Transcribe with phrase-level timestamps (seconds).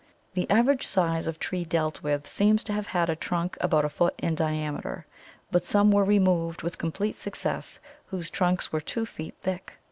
[0.33, 3.89] The average size of tree dealt with seems to have had a trunk about a
[3.89, 5.05] foot in diameter,
[5.51, 9.73] but some were removed with complete success whose trunks were two feet thick.